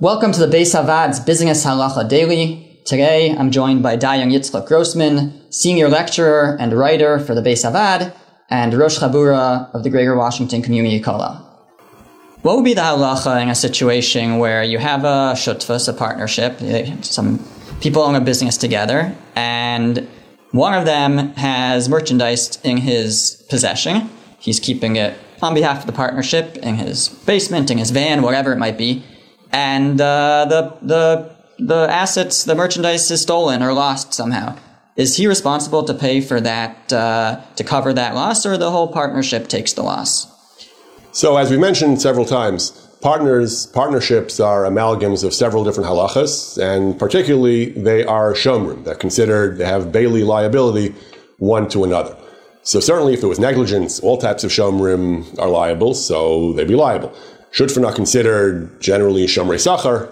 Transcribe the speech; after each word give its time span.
Welcome 0.00 0.32
to 0.32 0.44
the 0.44 0.48
Beis 0.48 0.74
Havad's 0.74 1.20
Business 1.20 1.64
Halacha 1.64 2.08
Daily. 2.08 2.80
Today, 2.84 3.30
I'm 3.30 3.52
joined 3.52 3.84
by 3.84 3.96
Dayan 3.96 4.32
Yitzchak 4.32 4.66
Grossman, 4.66 5.40
Senior 5.52 5.88
Lecturer 5.88 6.56
and 6.58 6.72
Writer 6.72 7.20
for 7.20 7.32
the 7.36 7.40
Beis 7.40 7.62
Havad, 7.64 8.12
and 8.50 8.74
Rosh 8.74 8.98
Chabura 8.98 9.72
of 9.72 9.84
the 9.84 9.90
Greater 9.90 10.16
Washington 10.16 10.62
Community 10.62 11.00
Kollel. 11.00 11.40
What 12.42 12.56
would 12.56 12.64
be 12.64 12.74
the 12.74 12.80
halacha 12.80 13.40
in 13.40 13.48
a 13.48 13.54
situation 13.54 14.38
where 14.38 14.64
you 14.64 14.78
have 14.78 15.04
a 15.04 15.34
shutfus, 15.36 15.88
a 15.88 15.92
partnership, 15.92 16.60
eh, 16.60 16.96
some 17.02 17.38
people 17.80 18.02
own 18.02 18.16
a 18.16 18.20
business 18.20 18.56
together, 18.56 19.16
and 19.36 20.08
one 20.50 20.74
of 20.74 20.86
them 20.86 21.34
has 21.36 21.88
merchandise 21.88 22.58
in 22.64 22.78
his 22.78 23.44
possession. 23.48 24.10
He's 24.40 24.58
keeping 24.58 24.96
it 24.96 25.16
on 25.40 25.54
behalf 25.54 25.78
of 25.78 25.86
the 25.86 25.92
partnership 25.92 26.56
in 26.56 26.74
his 26.74 27.08
basement, 27.08 27.70
in 27.70 27.78
his 27.78 27.92
van, 27.92 28.22
whatever 28.22 28.52
it 28.52 28.58
might 28.58 28.76
be, 28.76 29.04
and 29.54 30.00
uh, 30.00 30.46
the 30.48 30.76
the 30.82 31.30
the 31.58 31.86
assets, 31.88 32.44
the 32.44 32.56
merchandise 32.56 33.08
is 33.10 33.22
stolen 33.22 33.62
or 33.62 33.72
lost 33.72 34.12
somehow. 34.12 34.56
Is 34.96 35.16
he 35.16 35.26
responsible 35.26 35.84
to 35.84 35.94
pay 35.94 36.20
for 36.20 36.40
that 36.40 36.92
uh, 36.92 37.40
to 37.56 37.64
cover 37.64 37.92
that 37.92 38.14
loss, 38.14 38.44
or 38.44 38.58
the 38.58 38.70
whole 38.70 38.88
partnership 38.88 39.48
takes 39.48 39.72
the 39.72 39.82
loss? 39.82 40.26
So, 41.12 41.36
as 41.36 41.50
we 41.50 41.56
mentioned 41.56 42.02
several 42.02 42.24
times, 42.24 42.70
partners 43.00 43.66
partnerships 43.66 44.40
are 44.40 44.64
amalgams 44.64 45.22
of 45.22 45.32
several 45.32 45.62
different 45.62 45.88
halachas, 45.88 46.58
and 46.60 46.98
particularly 46.98 47.70
they 47.70 48.04
are 48.04 48.34
shomrim. 48.34 48.84
They're 48.84 48.96
considered 48.96 49.58
they 49.58 49.66
have 49.66 49.84
bailee 49.86 50.26
liability 50.26 50.94
one 51.38 51.68
to 51.68 51.84
another. 51.84 52.16
So 52.62 52.80
certainly, 52.80 53.12
if 53.14 53.20
there 53.20 53.28
was 53.28 53.38
negligence, 53.38 54.00
all 54.00 54.16
types 54.16 54.42
of 54.42 54.50
shomrim 54.50 55.38
are 55.38 55.48
liable, 55.48 55.94
so 55.94 56.54
they'd 56.54 56.66
be 56.66 56.74
liable. 56.74 57.14
Shutfin 57.54 57.82
not 57.82 57.94
considered 57.94 58.80
generally 58.80 59.26
shomrei 59.26 59.56
sachar, 59.56 60.10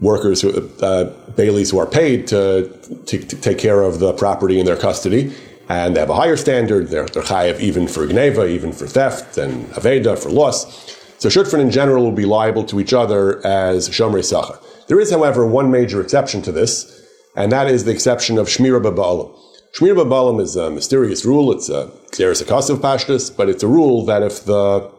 workers 0.00 0.42
who 0.42 0.50
uh, 0.50 1.10
bailees 1.32 1.70
who 1.70 1.78
are 1.78 1.86
paid 1.86 2.26
to, 2.28 2.68
to, 3.06 3.18
to, 3.18 3.36
take 3.36 3.58
care 3.58 3.82
of 3.82 3.98
the 3.98 4.12
property 4.12 4.60
in 4.60 4.66
their 4.66 4.76
custody 4.76 5.32
and 5.68 5.96
they 5.96 6.00
have 6.00 6.10
a 6.10 6.14
higher 6.14 6.36
standard. 6.36 6.88
They're, 6.88 7.06
they're 7.06 7.22
chayiv 7.22 7.60
even 7.60 7.88
for 7.88 8.06
gneva, 8.06 8.48
even 8.48 8.72
for 8.72 8.86
theft, 8.86 9.36
and 9.38 9.66
aveda 9.70 10.18
for 10.18 10.30
loss. 10.30 10.94
So 11.18 11.28
shutfin 11.28 11.60
in 11.60 11.70
general 11.70 12.04
will 12.04 12.12
be 12.12 12.24
liable 12.24 12.64
to 12.64 12.80
each 12.80 12.92
other 12.92 13.44
as 13.46 13.88
shomrei 13.88 14.20
sachar. 14.20 14.58
There 14.86 15.00
is, 15.00 15.10
however, 15.10 15.46
one 15.46 15.70
major 15.70 16.00
exception 16.00 16.42
to 16.42 16.52
this, 16.52 17.02
and 17.34 17.50
that 17.50 17.66
is 17.68 17.84
the 17.84 17.90
exception 17.90 18.38
of 18.38 18.46
shmira 18.46 18.80
b'ba'alim. 18.80 19.34
Shmira 19.74 20.04
b'ba'alim 20.04 20.40
is 20.40 20.56
a 20.56 20.70
mysterious 20.70 21.24
rule. 21.24 21.52
It's 21.52 21.68
a 21.68 21.90
gezeiras 22.12 22.44
hakasuv 22.44 22.76
pashtus, 22.76 23.34
but 23.34 23.48
it's 23.48 23.62
a 23.62 23.68
rule 23.68 24.04
that 24.04 24.22
if 24.22 24.44
the 24.44 24.90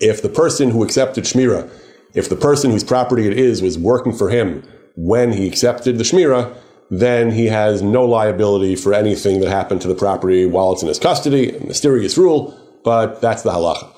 if 0.00 0.22
the 0.22 0.28
person 0.28 0.70
who 0.70 0.82
accepted 0.82 1.24
shmira, 1.24 1.70
if 2.14 2.28
the 2.28 2.36
person 2.36 2.70
whose 2.70 2.84
property 2.84 3.26
it 3.26 3.38
is 3.38 3.62
was 3.62 3.78
working 3.78 4.12
for 4.12 4.30
him 4.30 4.62
when 4.96 5.32
he 5.32 5.46
accepted 5.46 5.98
the 5.98 6.04
shmira, 6.04 6.56
then 6.90 7.30
he 7.30 7.46
has 7.46 7.82
no 7.82 8.04
liability 8.04 8.74
for 8.74 8.92
anything 8.92 9.40
that 9.40 9.48
happened 9.48 9.80
to 9.82 9.88
the 9.88 9.94
property 9.94 10.44
while 10.44 10.72
it's 10.72 10.82
in 10.82 10.88
his 10.88 10.98
custody. 10.98 11.56
A 11.56 11.60
mysterious 11.64 12.18
rule, 12.18 12.58
but 12.82 13.20
that's 13.20 13.42
the 13.42 13.50
halacha. 13.50 13.88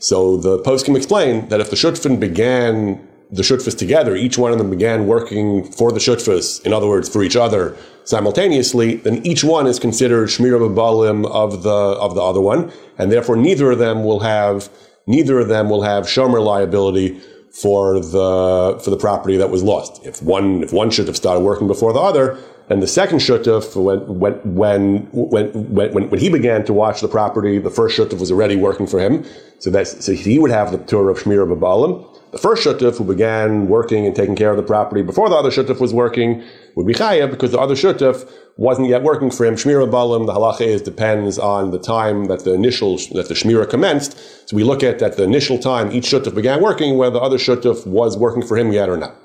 So 0.00 0.36
the 0.36 0.58
poskim 0.58 0.96
explain 0.96 1.48
that 1.48 1.60
if 1.60 1.70
the 1.70 1.76
shutfin 1.76 2.18
began 2.18 3.06
the 3.30 3.42
shutfus 3.42 3.78
together, 3.78 4.16
each 4.16 4.36
one 4.36 4.50
of 4.50 4.58
them 4.58 4.70
began 4.70 5.06
working 5.06 5.70
for 5.70 5.92
the 5.92 6.00
shutfus, 6.00 6.64
in 6.66 6.72
other 6.72 6.88
words, 6.88 7.08
for 7.08 7.22
each 7.22 7.36
other 7.36 7.76
simultaneously, 8.04 8.96
then 8.96 9.24
each 9.24 9.44
one 9.44 9.68
is 9.68 9.78
considered 9.78 10.28
shmira 10.28 10.58
b'ba'alim 10.58 11.30
of 11.30 11.62
the 11.62 11.70
of 11.70 12.16
the 12.16 12.22
other 12.22 12.40
one, 12.40 12.72
and 12.98 13.12
therefore 13.12 13.36
neither 13.36 13.70
of 13.70 13.78
them 13.78 14.02
will 14.02 14.20
have 14.20 14.68
neither 15.06 15.38
of 15.38 15.48
them 15.48 15.68
will 15.68 15.82
have 15.82 16.04
shomer 16.04 16.42
liability 16.44 17.20
for 17.50 18.00
the 18.00 18.80
for 18.82 18.90
the 18.90 18.96
property 18.96 19.36
that 19.36 19.50
was 19.50 19.62
lost. 19.62 20.04
If 20.06 20.22
one 20.22 20.62
if 20.62 20.72
one 20.72 20.90
should 20.90 21.06
have 21.06 21.16
started 21.16 21.40
working 21.40 21.66
before 21.66 21.92
the 21.92 22.00
other, 22.00 22.38
then 22.70 22.78
the 22.78 22.86
second 22.86 23.18
shutuf 23.18 23.74
when 23.74 23.98
when 24.20 25.00
when 25.10 25.10
when 25.10 26.08
when, 26.08 26.20
he 26.20 26.28
began 26.28 26.64
to 26.66 26.72
watch 26.72 27.00
the 27.00 27.08
property, 27.08 27.58
the 27.58 27.68
first 27.68 27.98
shutuf 27.98 28.20
was 28.20 28.30
already 28.30 28.54
working 28.54 28.86
for 28.86 29.00
him. 29.00 29.24
So 29.58 29.70
that 29.70 29.88
so 29.88 30.12
he 30.12 30.38
would 30.38 30.52
have 30.52 30.70
the 30.70 30.78
tour 30.78 31.10
of 31.10 31.18
shmir 31.18 31.42
of 31.42 31.48
Abalim. 31.48 32.06
The 32.30 32.38
first 32.38 32.64
shutuf 32.64 32.96
who 32.96 33.02
began 33.02 33.66
working 33.66 34.06
and 34.06 34.14
taking 34.14 34.36
care 34.36 34.52
of 34.52 34.56
the 34.56 34.62
property 34.62 35.02
before 35.02 35.28
the 35.28 35.34
other 35.34 35.50
shutuf 35.50 35.80
was 35.80 35.92
working 35.92 36.44
would 36.76 36.86
be 36.86 36.94
chayav 36.94 37.32
because 37.32 37.50
the 37.50 37.58
other 37.58 37.74
shutuf 37.74 38.30
wasn't 38.56 38.86
yet 38.86 39.02
working 39.02 39.32
for 39.32 39.44
him. 39.44 39.56
Shmira 39.56 39.90
b'ba'alim, 39.90 40.26
the 40.26 40.32
halacha 40.32 40.60
is 40.60 40.80
depends 40.80 41.40
on 41.40 41.72
the 41.72 41.78
time 41.80 42.26
that 42.26 42.44
the 42.44 42.54
initial 42.54 42.98
that 43.14 43.26
the 43.26 43.34
shmira 43.34 43.68
commenced. 43.68 44.16
So 44.48 44.54
we 44.54 44.62
look 44.62 44.84
at 44.84 45.02
at 45.02 45.16
the 45.16 45.24
initial 45.24 45.58
time 45.58 45.90
each 45.90 46.04
shutuf 46.04 46.36
began 46.36 46.62
working, 46.62 46.96
whether 46.96 47.14
the 47.14 47.20
other 47.20 47.38
shutuf 47.38 47.84
was 47.84 48.16
working 48.16 48.46
for 48.46 48.56
him 48.56 48.72
yet 48.72 48.88
or 48.88 48.96
not. 48.96 49.16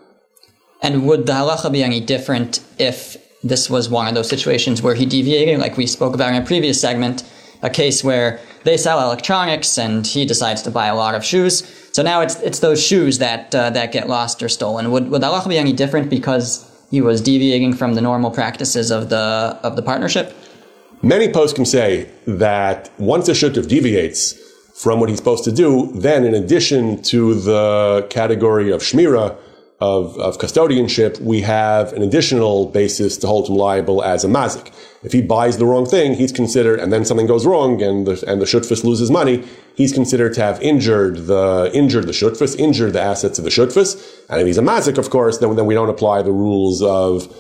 And 0.82 1.06
would 1.06 1.28
the 1.28 1.34
halacha 1.34 1.72
be 1.72 1.84
any 1.84 2.00
different 2.00 2.60
if 2.80 3.18
this 3.46 3.70
was 3.70 3.88
one 3.88 4.08
of 4.08 4.16
those 4.16 4.28
situations 4.28 4.82
where 4.82 4.96
he 4.96 5.06
deviated, 5.06 5.60
like 5.60 5.78
we 5.78 5.86
spoke 5.86 6.16
about 6.16 6.34
in 6.34 6.42
a 6.42 6.46
previous 6.46 6.82
segment, 6.82 7.24
a 7.62 7.70
case 7.70 8.04
where 8.04 8.40
they 8.64 8.76
sell 8.76 9.00
electronics 9.00 9.78
and 9.78 10.06
he 10.06 10.26
decides 10.26 10.64
to 10.64 10.72
buy 10.72 10.88
a 10.88 10.96
lot 10.96 11.14
of 11.14 11.24
shoes. 11.24 11.64
So 11.94 12.02
now 12.02 12.22
it's 12.22 12.36
it's 12.42 12.60
those 12.60 12.84
shoes 12.84 13.20
that 13.20 13.54
uh, 13.54 13.70
that 13.70 13.92
get 13.92 14.10
lost 14.10 14.42
or 14.42 14.50
stolen. 14.50 14.92
Would 14.92 15.10
would 15.12 15.22
halacha 15.22 15.48
be 15.48 15.58
any 15.58 15.74
different 15.74 16.10
because 16.10 16.48
he 16.90 17.02
was 17.02 17.22
deviating 17.22 17.74
from 17.74 17.94
the 17.94 18.02
normal 18.02 18.32
practices 18.32 18.92
of 18.92 19.10
the 19.10 19.58
of 19.64 19.76
the 19.76 19.84
partnership? 19.84 20.34
Many 21.04 21.28
poskim 21.28 21.68
say 21.68 22.10
that 22.26 22.90
once 22.98 23.30
a 23.30 23.34
shutuf 23.34 23.68
deviates 23.68 24.34
from 24.74 25.00
what 25.00 25.08
he's 25.08 25.20
supposed 25.20 25.44
to 25.44 25.52
do, 25.52 25.92
then 25.94 26.26
in 26.26 26.34
addition 26.34 27.02
to 27.04 27.36
the 27.36 28.08
category 28.10 28.72
of 28.72 28.82
shmira, 28.82 29.38
of, 29.80 30.18
of 30.20 30.38
custodianship, 30.38 31.20
we 31.20 31.42
have 31.42 31.92
an 31.94 32.02
additional 32.02 32.68
basis 32.68 33.18
to 33.18 33.28
hold 33.28 33.50
him 33.50 33.56
liable 33.56 34.04
as 34.04 34.24
a 34.24 34.28
mazik. 34.28 34.74
If 35.04 35.12
he 35.12 35.22
buys 35.22 35.58
the 35.58 35.66
wrong 35.66 35.86
thing, 35.86 36.14
he's 36.14 36.32
considered, 36.32 36.80
and 36.80 36.94
then 36.94 37.04
something 37.04 37.28
goes 37.28 37.46
wrong, 37.46 37.82
and 37.82 38.08
the 38.08 38.24
and 38.28 38.42
the 38.42 38.46
shutfus 38.46 38.84
loses 38.84 39.12
money, 39.12 39.44
he's 39.76 39.92
considered 39.92 40.34
to 40.36 40.42
have 40.42 40.62
injured 40.62 41.28
the 41.28 41.70
injured 41.74 42.08
the 42.08 42.14
shutfus, 42.14 42.58
injured 42.58 42.94
the 42.94 43.02
assets 43.02 43.38
of 43.38 43.44
the 43.44 43.52
shutfus. 43.52 43.96
And 44.30 44.40
if 44.40 44.48
he's 44.48 44.58
a 44.58 44.62
mazik, 44.62 44.98
of 44.98 45.10
course, 45.10 45.40
then, 45.40 45.56
then 45.56 45.66
we 45.66 45.74
don't 45.74 45.90
apply 45.90 46.22
the 46.22 46.32
rules 46.32 46.82
of. 46.82 47.34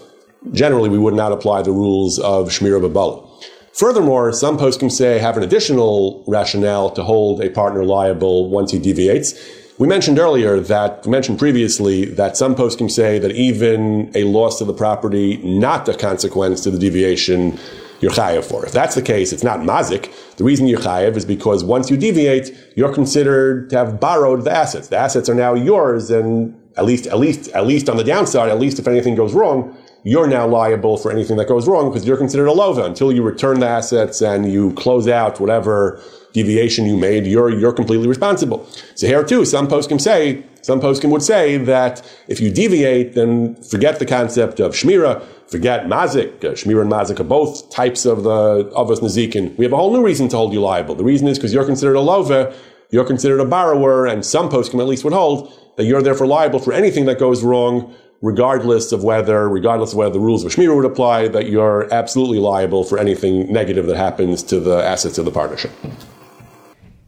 Generally, 0.51 0.89
we 0.89 0.99
would 0.99 1.15
not 1.15 1.31
apply 1.31 1.63
the 1.63 1.71
rules 1.71 2.19
of 2.19 2.49
shmira 2.49 2.79
b'ba'alim. 2.79 3.27
Furthermore, 3.73 4.31
some 4.31 4.57
poskim 4.57 4.91
say 4.91 5.17
have 5.17 5.35
an 5.37 5.43
additional 5.43 6.23
rationale 6.27 6.91
to 6.91 7.03
hold 7.03 7.41
a 7.41 7.49
partner 7.49 7.83
liable 7.83 8.49
once 8.49 8.71
he 8.71 8.77
deviates. 8.77 9.33
We 9.77 9.89
mentioned 9.89 10.19
earlier 10.19 10.61
that, 10.61 11.05
we 11.05 11.11
mentioned 11.11 11.37
previously 11.37 12.05
that 12.05 12.37
some 12.37 12.55
poskim 12.55 12.89
say 12.89 13.19
that 13.19 13.31
even 13.31 14.09
a 14.15 14.23
loss 14.23 14.61
of 14.61 14.67
the 14.67 14.73
property, 14.73 15.35
not 15.43 15.89
a 15.89 15.93
consequence 15.97 16.61
to 16.61 16.71
the 16.71 16.79
deviation, 16.79 17.59
you're 17.99 18.11
chayav 18.11 18.45
for. 18.45 18.65
If 18.65 18.71
that's 18.71 18.95
the 18.95 19.01
case, 19.01 19.33
it's 19.33 19.43
not 19.43 19.59
mazik. 19.59 20.09
The 20.37 20.45
reason 20.45 20.67
you're 20.67 20.79
chayav 20.79 21.17
is 21.17 21.25
because 21.25 21.65
once 21.65 21.89
you 21.89 21.97
deviate, 21.97 22.55
you're 22.77 22.93
considered 22.93 23.69
to 23.71 23.77
have 23.77 23.99
borrowed 23.99 24.45
the 24.45 24.51
assets. 24.51 24.87
The 24.87 24.95
assets 24.95 25.27
are 25.27 25.35
now 25.35 25.55
yours, 25.55 26.09
and 26.09 26.57
at 26.77 26.85
least, 26.85 27.07
at 27.07 27.19
least, 27.19 27.49
at 27.49 27.67
least 27.67 27.89
on 27.89 27.97
the 27.97 28.03
downside, 28.05 28.47
at 28.47 28.59
least 28.59 28.79
if 28.79 28.87
anything 28.87 29.15
goes 29.15 29.33
wrong, 29.33 29.75
you're 30.05 30.27
now 30.27 30.47
liable 30.47 30.95
for 30.95 31.11
anything 31.11 31.35
that 31.35 31.49
goes 31.49 31.67
wrong 31.67 31.89
because 31.89 32.07
you're 32.07 32.15
considered 32.15 32.47
a 32.47 32.53
lova 32.53 32.85
until 32.85 33.11
you 33.11 33.23
return 33.23 33.59
the 33.59 33.67
assets 33.67 34.21
and 34.21 34.49
you 34.49 34.71
close 34.75 35.09
out 35.09 35.41
whatever 35.41 35.99
deviation 36.35 36.85
you 36.85 36.97
made, 36.97 37.25
you're, 37.25 37.49
you're 37.49 37.73
completely 37.81 38.07
responsible. 38.07 38.59
So 38.93 39.07
here 39.07 39.23
too, 39.23 39.45
some 39.45 39.67
poskim 39.67 39.99
say, 39.99 40.43
some 40.61 40.79
poskim 40.81 41.09
would 41.11 41.23
say 41.23 41.57
that 41.57 41.95
if 42.27 42.41
you 42.41 42.51
deviate, 42.51 43.13
then 43.13 43.55
forget 43.71 43.99
the 43.99 44.05
concept 44.05 44.59
of 44.59 44.73
shmira, 44.73 45.23
forget 45.47 45.85
mazik. 45.85 46.43
Uh, 46.43 46.51
shmira 46.59 46.81
and 46.81 46.91
mazik 46.91 47.19
are 47.21 47.29
both 47.39 47.69
types 47.69 48.05
of 48.05 48.23
the 48.23 48.65
avos 48.81 48.99
nazikin. 48.99 49.57
We 49.57 49.63
have 49.65 49.73
a 49.73 49.77
whole 49.77 49.93
new 49.93 50.03
reason 50.03 50.27
to 50.29 50.35
hold 50.35 50.51
you 50.53 50.61
liable. 50.61 50.95
The 50.95 51.09
reason 51.13 51.27
is 51.27 51.37
because 51.37 51.53
you're 51.53 51.69
considered 51.73 51.95
a 51.95 52.05
lova, 52.11 52.53
you're 52.91 53.05
considered 53.05 53.39
a 53.39 53.45
borrower, 53.45 54.05
and 54.05 54.25
some 54.25 54.49
poskim 54.49 54.79
at 54.81 54.87
least 54.87 55.03
would 55.05 55.13
hold 55.13 55.37
that 55.77 55.85
you're 55.85 56.01
therefore 56.01 56.27
liable 56.27 56.59
for 56.59 56.73
anything 56.73 57.05
that 57.05 57.17
goes 57.17 57.43
wrong 57.43 57.93
regardless 58.21 58.91
of 58.91 59.03
whether, 59.03 59.47
regardless 59.47 59.91
of 59.91 59.97
whether 59.97 60.13
the 60.13 60.19
rules 60.19 60.43
of 60.43 60.51
Shmira 60.51 60.75
would 60.75 60.85
apply, 60.85 61.27
that 61.27 61.47
you're 61.47 61.93
absolutely 61.93 62.39
liable 62.39 62.83
for 62.83 62.97
anything 62.97 63.51
negative 63.51 63.85
that 63.85 63.97
happens 63.97 64.41
to 64.43 64.59
the 64.59 64.77
assets 64.83 65.17
of 65.17 65.25
the 65.25 65.31
partnership. 65.31 65.71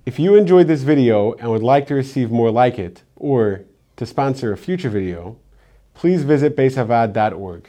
If 0.08 0.20
you 0.20 0.36
enjoyed 0.36 0.70
this 0.70 0.84
video 0.84 1.34
and 1.34 1.52
would 1.52 1.62
like 1.62 1.86
to 1.88 1.94
receive 1.94 2.32
more 2.32 2.50
like 2.50 2.80
it, 2.80 3.04
or 3.18 3.66
to 3.98 4.06
sponsor 4.06 4.54
a 4.54 4.58
future 4.58 4.90
video, 4.90 5.36
please 5.94 6.24
visit 6.24 6.56
beishavad.org. 6.56 7.68